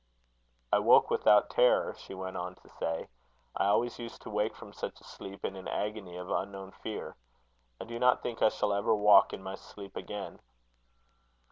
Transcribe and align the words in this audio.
"I 0.73 0.79
woke 0.79 1.11
without 1.11 1.51
terror," 1.51 1.93
she 1.95 2.15
went 2.15 2.35
on 2.35 2.55
to 2.55 2.69
say. 2.79 3.07
"I 3.55 3.67
always 3.67 3.99
used 3.99 4.23
to 4.23 4.31
wake 4.31 4.55
from 4.55 4.73
such 4.73 4.99
a 4.99 5.03
sleep 5.03 5.45
in 5.45 5.55
an 5.55 5.67
agony 5.67 6.15
of 6.17 6.31
unknown 6.31 6.71
fear. 6.71 7.15
I 7.79 7.83
do 7.85 7.99
not 7.99 8.23
think 8.23 8.41
I 8.41 8.49
shall 8.49 8.73
ever 8.73 8.95
walk 8.95 9.31
in 9.31 9.43
my 9.43 9.53
sleep 9.53 9.95
again." 9.95 10.39